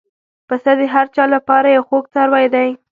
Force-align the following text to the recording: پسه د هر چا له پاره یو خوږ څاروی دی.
پسه 0.47 0.71
د 0.79 0.81
هر 0.93 1.05
چا 1.15 1.23
له 1.33 1.39
پاره 1.47 1.69
یو 1.75 1.83
خوږ 1.87 2.05
څاروی 2.13 2.45
دی. 2.53 2.69